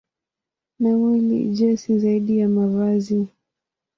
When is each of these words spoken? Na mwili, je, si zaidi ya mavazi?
Na 0.79 0.89
mwili, 0.99 1.39
je, 1.55 1.69
si 1.81 1.99
zaidi 1.99 2.37
ya 2.39 2.49
mavazi? 2.49 3.27